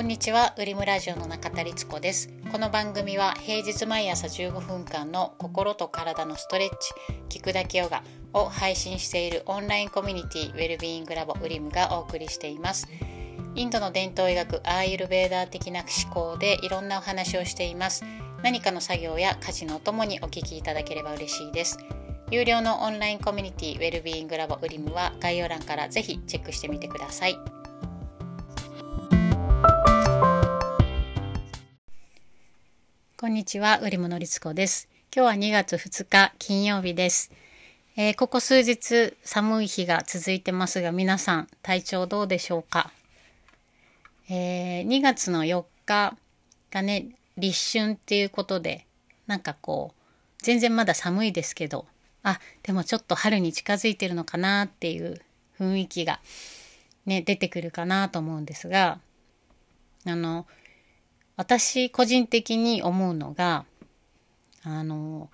[0.00, 2.30] こんにちは、ウリムラジオの中田律子です。
[2.50, 6.70] この番組は平日毎朝15分間の心と体のストレッ
[7.28, 8.02] チ、聞くだけヨガ
[8.32, 12.88] を配信しているオンラインコミュニティウェルビーイングラボウリムがお送りしています。
[13.54, 18.02] インドの伝統医学アーユルベーダー的な思考でいろんなお話をしています。
[18.42, 21.76] 何かの作業や家事のお供にお聞きいただければ嬉しいです。
[22.30, 27.59] 有料のオンラインコミュニティウェルビーイングラボウリムは概要欄からぜひチェックしてみてください。
[33.20, 34.88] こんにちは、うりものりつこです。
[35.14, 37.30] 今日は2月2日金曜日です。
[37.94, 42.90] えーここ数日寒い日が続いてますが、皆さん体調どうでしょうか、
[44.30, 46.16] えー2月の4日
[46.70, 48.86] がね、立春っていうことで、
[49.26, 50.02] なんかこう、
[50.42, 51.84] 全然まだ寒いですけど、
[52.22, 55.20] あ、でもちょっと春に近づいてるのかなっていう
[55.58, 56.20] 雰囲気が
[57.04, 58.98] ね、出てくるかなと思うんですが、
[60.06, 60.46] あの、
[61.40, 63.64] 私個人的に思うのが
[64.62, 65.30] あの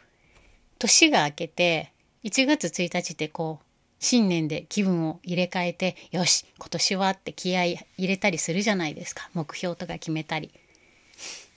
[0.79, 1.91] 年が明けて
[2.23, 3.65] 1月1日ってこう
[3.98, 10.53] 新年で気分を入れ替えてよし今年はって気合い入れたりするじゃないですか目標とか決めたり。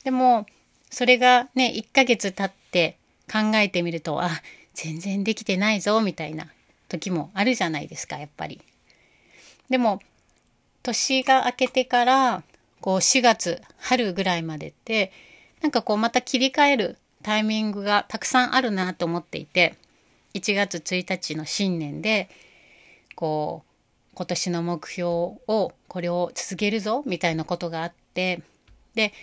[0.04, 0.48] でも
[0.90, 2.98] それがね1ヶ月経って
[3.32, 4.32] 考えてみるとあ
[4.74, 6.48] 全然できてないぞみたいな
[6.88, 8.60] 時もあるじゃないですかやっぱり。
[9.70, 10.02] でも
[10.82, 12.44] 年が明けてから
[12.82, 15.12] こう4月春ぐらいまでって
[15.62, 19.76] なんかこうまた切り替えるタイミングがたくさんあるなと思っていて
[20.34, 22.30] 1月1日の新年で
[23.16, 28.42] こう今年の目標をこれを続けるぞみたいなことがあって
[28.96, 29.14] で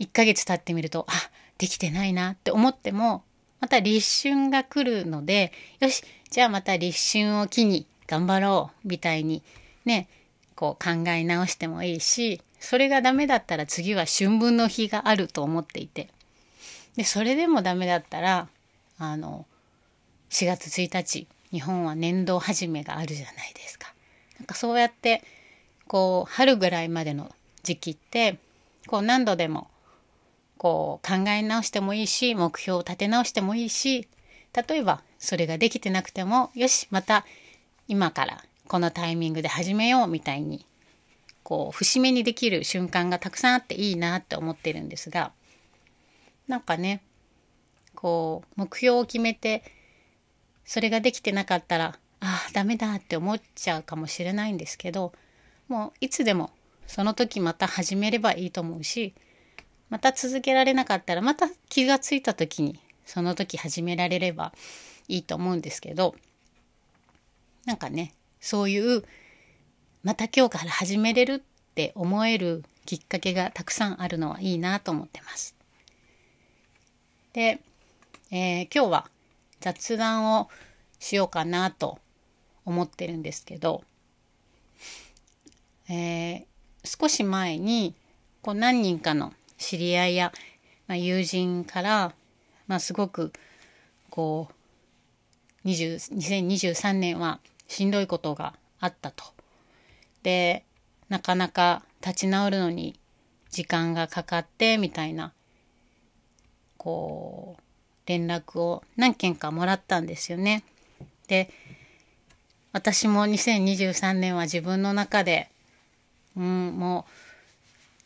[0.00, 1.12] 1ヶ月経ってみるとあ
[1.58, 3.24] できてないなって思っても
[3.60, 9.42] また立春が来るのでよしじゃあまた立春を機に頑張ろうみたいに
[9.84, 10.08] ね
[10.58, 16.08] こう考え直してもいいしそれがダメだったら次は春分の日があると思っていて
[16.96, 18.48] でそれでもダメだったら
[18.98, 19.46] あの
[20.30, 23.94] 4月1日日本は年度始めがあるじゃないですか。
[24.40, 25.22] なんかそうやって
[25.86, 27.30] こう春ぐらいまでの
[27.62, 28.38] 時期って
[28.88, 29.70] こう何度でも
[30.56, 34.08] こう考え直してもいいし目標を立て直してもいいし
[34.68, 37.24] 例えばそれができてなくてもよしまた
[37.86, 40.66] 今からこのタイミングで始めようみたいに
[41.42, 45.32] こう節目にできる瞬間がたくさんあっていいなって思ってるんですが
[46.46, 47.02] なんかね
[47.94, 49.62] こう目標を決めて
[50.64, 55.12] それができてなかったらああダメだって思っちゃうかもしれないんですけど
[55.68, 56.50] もういつでも
[56.86, 59.14] その時また始めればいいと思うし
[59.88, 64.52] また続けられなかったらまた気がついた時にその時始められれば
[65.08, 66.14] いいと思うんですけど
[67.64, 69.04] なんかねそういう
[70.02, 71.40] また今日から始めれるっ
[71.74, 75.54] て思えるきっかけがたくさんあるのはいいなと思ってます。
[77.32, 77.60] で、
[78.30, 79.10] えー今日は
[79.60, 80.48] 雑談を
[80.98, 81.98] しようかなと
[82.64, 83.82] 思ってるんですけど、
[85.88, 86.44] えー
[86.84, 87.94] 少し前に
[88.40, 90.32] こう何人かの知り合いや、
[90.86, 92.14] まあ、友人から、
[92.66, 93.32] まあ、すごく
[94.08, 94.48] こ
[95.64, 99.24] う20 2023年はしんどいことがあったと。
[100.22, 100.64] で
[101.08, 102.98] なかなか立ち直るのに
[103.50, 105.32] 時間がかかってみたいな
[106.76, 107.62] こう
[108.06, 110.64] 連絡を何件かもらったんですよね。
[111.28, 111.50] で
[112.72, 115.50] 私も2023年は自分の中で、
[116.36, 117.12] うん、もう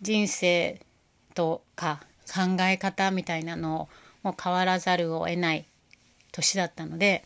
[0.03, 0.81] 人生
[1.35, 3.89] とか考え方みたいなのを
[4.23, 5.67] もう変わらざるを得ない
[6.31, 7.25] 年だったので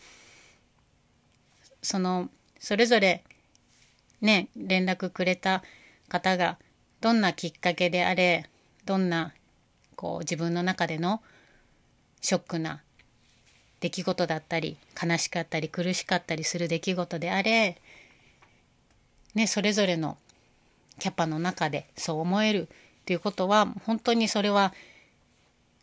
[1.86, 3.22] そのそれぞれ
[4.20, 5.62] ね連絡くれた
[6.08, 6.58] 方が
[7.00, 8.50] どんなきっかけであれ
[8.86, 9.32] どんな
[9.94, 11.22] こう自分の中での
[12.20, 12.82] ショックな
[13.78, 17.80] 出来事だったり悲しかったり苦しかったりする出来事であれ、
[19.36, 20.18] ね、それぞれの
[20.98, 22.66] キャパの中でそう思えるっ
[23.04, 24.74] ていうことは本当にそれは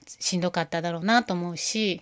[0.05, 2.01] しんどかっただろうなと思うし、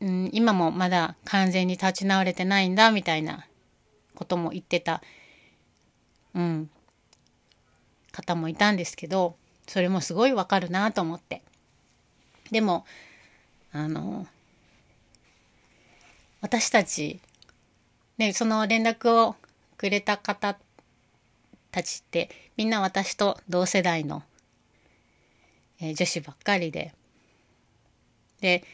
[0.00, 3.46] うん、今もまだ完全に立ち直れてないんだみたいな
[4.14, 5.02] ことも言ってた、
[6.34, 6.70] うん、
[8.12, 9.36] 方もいたんですけど
[9.66, 11.42] それもすごいわかるなと思って。
[12.50, 12.84] でも
[13.72, 14.26] あの
[16.40, 17.20] 私たち
[18.18, 19.36] ねその連絡を
[19.76, 20.58] くれた方
[21.70, 24.22] たちってみんな私と同世代の、
[25.80, 26.92] えー女子ばっかりで。
[28.40, 28.64] で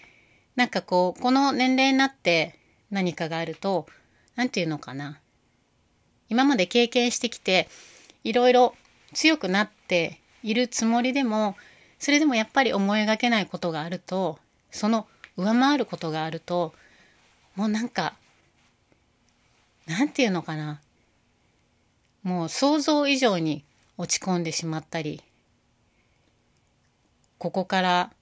[0.57, 2.59] なんかこうこの年齢になって
[2.91, 3.87] 何かがあると
[4.35, 5.21] 何て言うのかな。
[6.29, 7.69] 今まで経験してきて
[8.25, 8.75] いろいろ
[9.15, 11.57] 強くなっているつもりでも
[11.99, 14.39] それでもやっぱり思い描けないことがあると
[14.73, 15.07] その
[15.37, 16.75] 上回ることがあると
[17.55, 18.15] もうなんか
[19.87, 20.81] なんていうのかな。
[22.23, 23.65] もう想像以上に
[23.97, 25.23] 落ち込んでしまったり
[27.39, 28.13] ここから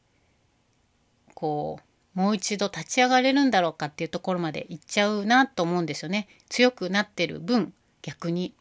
[1.34, 6.28] こうもう一度立ち上がれるんだろうかっていうところまで行っちゃうなと思うんですよね。
[6.48, 7.72] 強くなってる分
[8.02, 8.54] 逆に。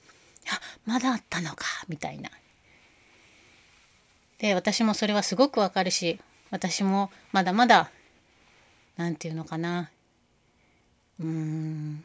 [0.50, 2.30] あまだあったのかみたいな。
[4.40, 6.20] で私もそれはすごくわかるし
[6.50, 7.92] 私もまだまだ
[8.98, 9.90] 何て言うのかな。
[11.20, 12.04] うーん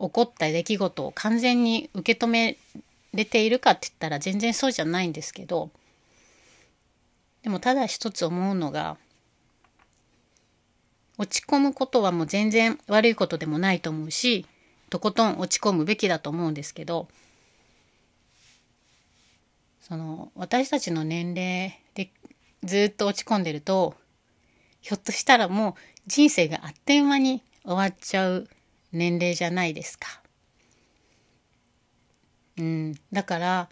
[0.00, 2.58] 起こった出来事を完全に受け止め
[3.14, 5.70] れているかって言ったら全然そうじゃないんですけど
[7.42, 8.96] でもただ一つ思うのが
[11.18, 14.46] 落ち込むことはもう全然悪いことでもないと思うし
[14.90, 17.08] とことん落ち込むべきだと思うんですけど
[19.80, 22.10] その私たちの年齢で
[22.64, 23.94] ずっと落ち込んでると
[24.80, 25.74] ひょっとしたらもう
[26.06, 28.48] 人生があっという間に終わっちゃう
[28.92, 30.20] 年齢じゃないですか。
[32.56, 33.68] うん、だから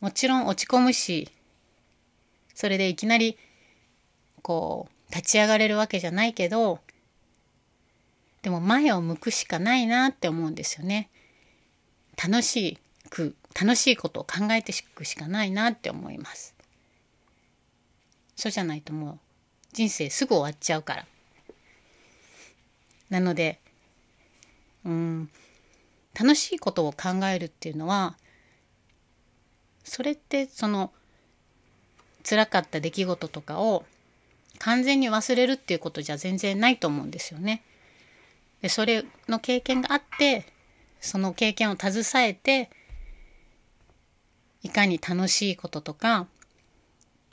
[0.00, 1.28] もちろん落ち込むし
[2.54, 3.36] それでいきなり
[4.42, 6.80] こう立ち上がれるわけじゃないけど
[8.42, 11.10] でも前を向くしかないなって思うんですよね。
[12.22, 12.78] 楽し
[13.08, 16.54] く楽しいことを考えていくしかないなって思います。
[18.34, 19.18] そうじゃないともう
[19.72, 21.06] 人生すぐ終わっちゃうから。
[23.10, 23.60] なので
[24.84, 25.30] うん
[26.18, 28.16] 楽しいことを考えるっていうのは
[29.84, 30.92] それってその
[32.28, 33.84] 辛かった出来事とかを
[34.62, 37.64] 完全に忘れるっていうことじゃ全然ないと思うんですよね。
[38.60, 40.46] でそれの経験があって
[41.00, 42.70] その経験を携えて
[44.62, 46.28] いかに楽しいこととか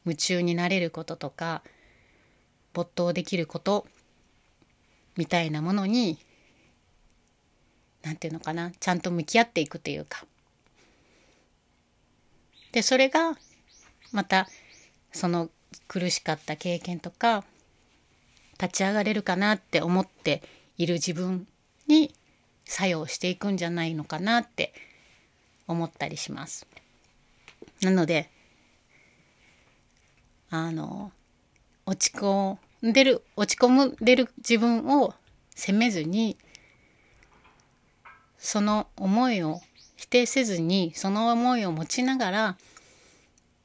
[0.06, 1.62] 夢中になれることとか
[2.74, 3.86] 没頭できること
[5.16, 6.18] みたいなものに
[8.02, 10.26] 何て言うのかなちゃんと向き合っていくというか
[12.72, 13.38] でそれが
[14.12, 14.48] また
[15.12, 15.52] その
[15.88, 17.44] 苦しかった経験とか
[18.60, 20.44] 立ち上がれるかなって思って
[20.78, 21.48] いる自分
[21.88, 22.14] に
[22.66, 24.74] 作用していくんじゃないのかなって
[25.68, 26.68] 思ったりします。
[27.82, 28.30] なので
[30.50, 31.12] あの
[31.86, 35.14] 落ち込んでる落ち込んでる自分を
[35.56, 36.38] 責めずに
[38.38, 39.62] その思いを
[39.96, 42.58] 否定せずにその思いを持ちながら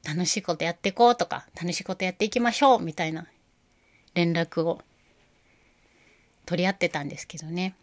[0.05, 3.25] 楽しいことやっていこうとか楽しいことやっていきましょうみたいな
[4.13, 4.81] 連絡を
[6.45, 7.75] 取り合ってたんですけどね。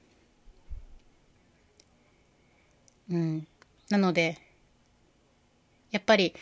[3.10, 3.46] うん、
[3.90, 4.38] なので
[5.90, 6.34] やっぱり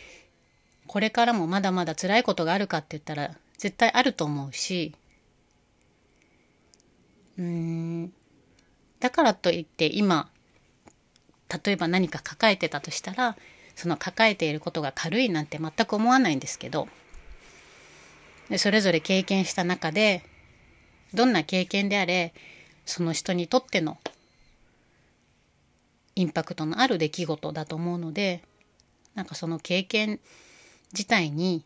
[0.87, 4.95] これからもまだまだ辛いことがあるかって言ったら絶対あると思うし
[7.39, 8.13] うん
[9.01, 10.29] だからといって今
[11.65, 13.37] 例えば何か抱えてたとしたら
[13.81, 16.87] その抱えていることが軽いなんて全く思わないんですけど
[18.51, 20.23] でそれぞれ経験した中で
[21.15, 22.35] どんな経験であれ
[22.85, 23.97] その人にとっての
[26.15, 28.43] インパクトのある出来事だと思うので
[29.15, 30.21] なんかその経験
[30.93, 31.65] 自体に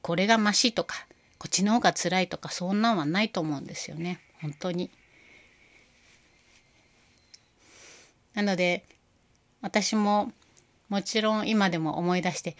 [0.00, 4.90] これがマシとかこっちの方が辛いとかそんなんはないと思うんですよね本当に。
[8.32, 8.86] なので
[9.60, 10.32] 私も
[10.90, 12.56] もちろん今でも思い出して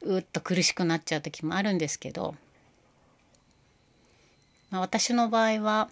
[0.00, 2.34] うっと苦しくなっちゃう時もあるんですけど、
[4.70, 5.90] まあ、私の場合は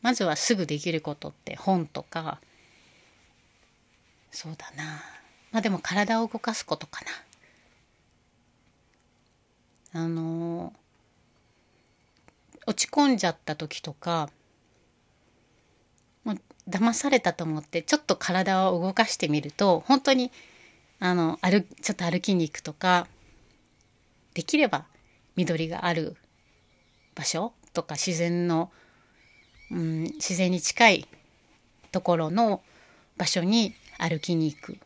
[0.00, 2.40] まずはすぐできることって本とか
[4.30, 5.02] そうだな
[5.52, 7.10] まあでも体を動かすことかな。
[9.94, 10.72] あの
[12.66, 14.30] 落ち込んじゃった時とか
[16.24, 20.32] もう騙されたと思ってちょっと体を動かしてみると本当に
[21.04, 23.08] あの歩ちょっと歩きに行くとか
[24.34, 24.84] できれば
[25.34, 26.14] 緑がある
[27.16, 28.70] 場所とか自然の、
[29.72, 31.08] うん、自然に近い
[31.90, 32.62] ところの
[33.16, 34.78] 場所に歩きに行く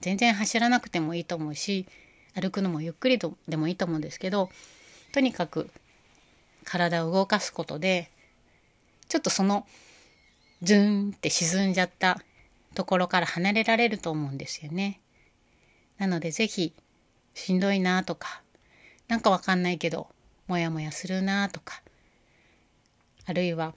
[0.00, 1.86] 全然走らなくてもいいと思うし
[2.40, 4.50] 歩くのもゆっくりとでもいいと思うんですけど
[5.12, 5.68] とにかく
[6.64, 8.12] 体を動かすことで
[9.08, 9.66] ちょっとその
[10.62, 12.20] ズーンって沈んじゃった
[12.76, 15.00] ところから離れられると思うんですよね。
[15.98, 16.72] なので是非
[17.34, 18.42] しんどいなとか
[19.08, 20.08] なんかわかんないけど
[20.46, 21.82] モヤモヤするなとか
[23.26, 23.74] あるいは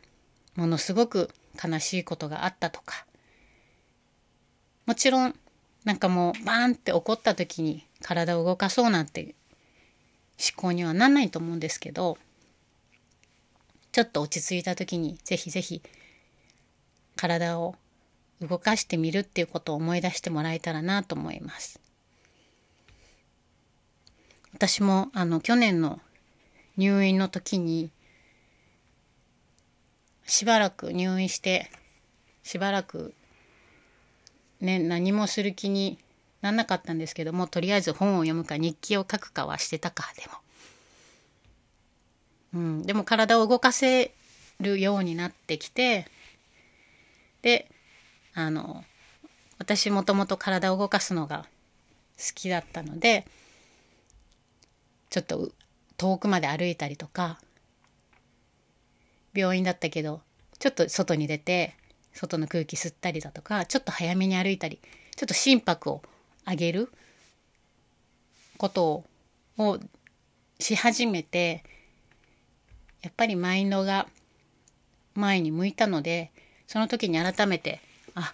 [0.55, 1.29] ものすごく
[1.61, 3.05] 悲しいことがあったとか
[4.85, 5.35] もちろん
[5.83, 9.35] なんかもうバーンって怒った時に体を動かそうなんて
[10.39, 12.17] 思考にはなんないと思うんですけど
[13.91, 15.81] ちょっと落ち着いた時にぜひぜひ
[17.15, 17.75] 体を
[18.41, 21.79] 動かしてみるっていうことを思い出してもらえたらなと思います。
[24.53, 25.99] 私もあの去年の
[26.77, 27.91] 入院の時に
[30.25, 31.69] しばらく入院して
[32.43, 33.13] しばらく
[34.59, 35.99] ね何もする気に
[36.41, 40.33] なんなかったんですけどもとりあえず本を読むか日記を書くかはしてたかでも。
[42.53, 44.11] うん、でも体を動かせ
[44.59, 46.05] るようになってきて
[47.41, 47.69] で
[48.33, 48.83] あの
[49.57, 51.45] 私もともと体を動かすのが
[52.17, 53.25] 好きだったので
[55.11, 55.51] ちょっと
[55.97, 57.39] 遠くまで歩いたりとか
[59.35, 60.21] 病院だったけど
[60.57, 61.75] ちょっと外に出て
[62.13, 64.79] 外の空気吸ったりだとかちょっと早めに歩いたり
[65.15, 66.01] ちょっと心拍を
[66.49, 66.89] 上げる
[68.57, 69.03] こと
[69.57, 69.79] を
[70.59, 71.63] し始めて
[73.01, 74.07] やっぱりマインドが
[75.13, 76.31] 前に向いたので
[76.67, 77.81] その時に改めて
[78.15, 78.33] あ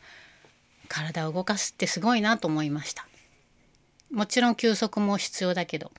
[0.88, 3.07] 体を動かすってすごいなと思いました。
[4.12, 5.91] もちろん休息も必要だけど。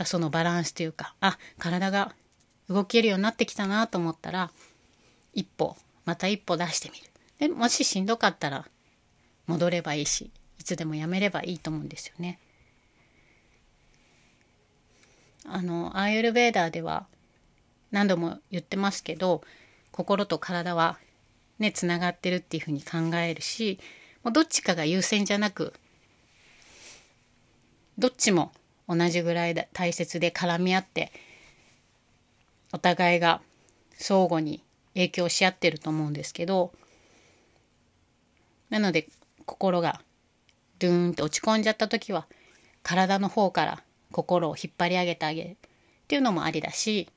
[0.00, 2.14] ぱそのバランスというかあ体が
[2.70, 4.50] 動けるようになってきたなと思ったら
[5.34, 5.76] 一歩
[6.06, 7.04] また一歩出してみる
[7.38, 8.66] でもししんどかったら
[9.46, 12.38] 戻ればいいしいつでもやめればいいと思うんですよね。
[15.46, 17.06] あのアーユルベーダーでは
[17.90, 19.42] 何度も言ってますけど
[19.90, 20.98] 心と体は
[21.58, 23.80] ねつながってるっていうふうに考えるし
[24.22, 25.72] もうどっちかが優先じゃなく
[27.98, 28.52] どっちも
[28.90, 31.12] 同じぐらい大切で絡み合って
[32.72, 33.40] お互いが
[33.96, 36.72] 相互に影響し合ってると思うんですけど
[38.68, 39.06] なので
[39.46, 40.00] 心が
[40.80, 42.26] ドゥーンって落ち込んじゃった時は
[42.82, 45.54] 体の方から心を引っ張り上げてあげるっ
[46.08, 47.08] ていうのもありだし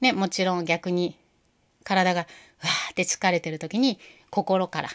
[0.00, 1.16] ねもちろん逆に
[1.84, 4.88] 体がわーって疲れてる時に心から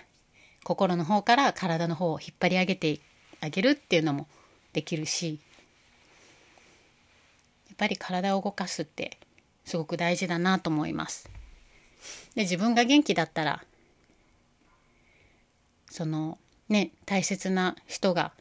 [0.65, 3.10] 心の方から体の方を引っ張り上げていく。
[3.41, 4.27] あげるっていうのも
[4.73, 5.39] できるし
[7.67, 9.17] やっぱり体を動かすって
[9.65, 11.29] すごく大事だなと思います。
[12.35, 13.63] で自分が元気だったら
[15.89, 16.37] その
[16.69, 18.31] ね大切な人が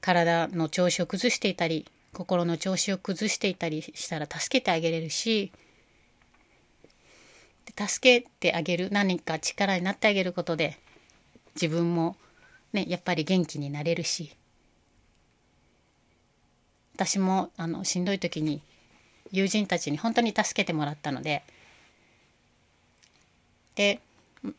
[0.00, 5.52] 体の調子を崩していたり心の調子を崩していたりしたら助けてあげれるし
[7.76, 10.78] 助けてあげる何か力になってあげることで
[11.54, 12.16] 自分も
[12.72, 14.34] ねやっぱり元気になれるし。
[16.94, 18.60] 私もあのしんどい時に
[19.30, 21.44] 友人たちに本当に助けてもらったので。
[23.76, 24.00] で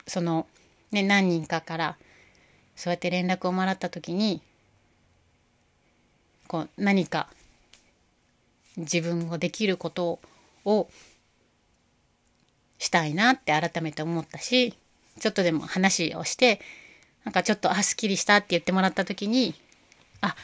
[0.07, 0.47] その、
[0.91, 1.97] ね、何人かから
[2.77, 4.41] そうやって連絡をもらった時に
[6.47, 7.27] こう何か
[8.77, 10.21] 自分ができること
[10.63, 10.89] を
[12.77, 14.73] したいなって改めて思ったし
[15.19, 16.61] ちょっとでも話をして
[17.23, 19.53] なんかちょっとあすっきりしたって言ってもらった時に
[20.21, 20.35] あ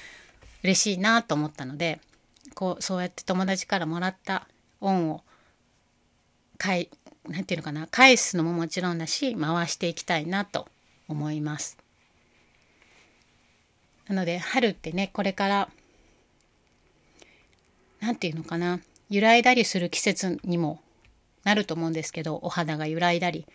[0.63, 1.99] 嬉しいなと思ったので
[2.53, 4.47] こうそうやって友達からもらった
[4.81, 5.23] 恩を
[6.57, 6.89] 返
[7.27, 10.67] なんていうのかな返すのももちろんだし回していきたいなと
[11.07, 11.77] 思います。
[14.07, 15.69] なので春ってねこれから
[17.99, 18.79] 何て言うのかな
[19.09, 20.79] 揺らいだりする季節にも
[21.43, 23.47] なると思うんですけどお肌が揺らいだり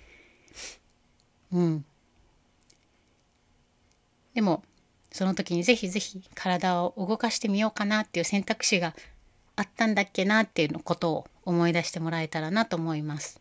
[1.52, 1.84] うん
[4.34, 4.62] でも
[5.12, 8.94] その時にぜひぜひ体を動かしてみようかなっていう選択肢が
[9.56, 13.40] あったんだっけなっていうのことを思い出してもらえたらなと思います。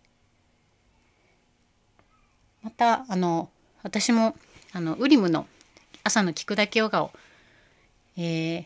[2.62, 3.50] またあの
[3.84, 4.36] 私も
[4.74, 5.48] あのウリムの
[6.03, 7.12] 朝の聞くだけヨガを、
[8.17, 8.65] えー、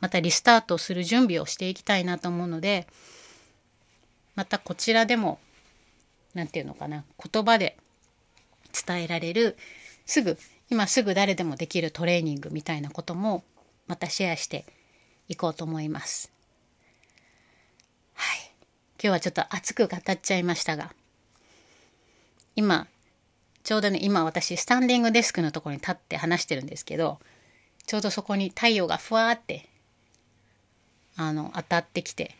[0.00, 2.86] またリスタートする準備をしていきたいなと思うので
[4.34, 5.38] またこちらでも
[6.34, 7.76] 何て言うのかな言葉で
[8.86, 9.56] 伝えられる
[10.06, 10.38] すぐ
[10.72, 13.44] 今すぐ誰でもできるトレーニングみたいなことも
[13.88, 14.64] またシェアして
[15.28, 16.32] いこうと思います。
[18.14, 18.38] はい。
[18.94, 20.94] 今日はちょっと熱く語っちゃいましたが、
[22.56, 22.86] 今、
[23.64, 27.20] ちょうどね、今私、スタンディングデスクのところに立って話してるんですけど、
[27.84, 29.68] ちょうどそこに太陽がふわーって、
[31.16, 32.34] あの、当たってきて、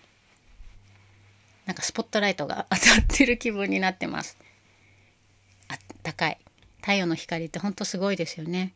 [1.66, 4.38] なんかスポットライトが当たってる気分になってます。
[5.68, 6.41] あったかい。
[6.82, 8.74] 太陽の光ってほんとすごいですよね。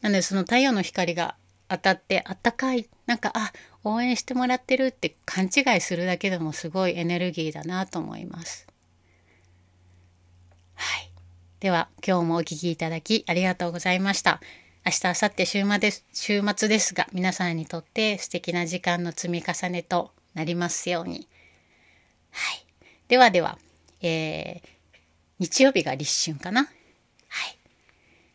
[0.00, 1.34] なのでその太陽の光が
[1.68, 3.52] 当たってあったかいなんかあ
[3.82, 8.70] 応援してもらってるって勘違いするだけでもすごいエネルギーだなと思います。
[11.60, 14.40] では今日もお聞きいただきありがとうございました。
[14.86, 16.04] 明日明後日週末です。
[16.14, 21.28] 週末ですが皆さんにとって素敵な時間の積み重ねとなりますように。
[22.30, 22.64] はい。
[23.08, 23.58] ではでは、
[24.00, 24.68] えー、
[25.40, 26.70] 日曜日が立春かなはい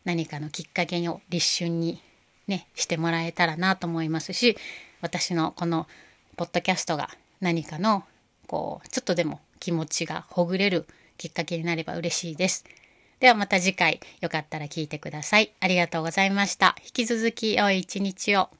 [0.04, 2.02] 何かのきっかけを立春に
[2.46, 4.56] ねしてもらえたらなと思いますし
[5.00, 5.86] 私のこの
[6.36, 7.08] ポッドキャストが
[7.40, 8.04] 何かの
[8.48, 10.86] こうちょっとでも気持ちがほぐれる
[11.16, 12.64] きっかけになれば嬉しいです。
[13.20, 15.52] ではまた次回よかったら聞いてください。
[15.60, 16.76] ありがとうございました。
[16.84, 18.50] 引き続き良い一日を。